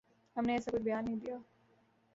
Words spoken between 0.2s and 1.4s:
ہم نے ایسا کوئی بیان نہیں دیا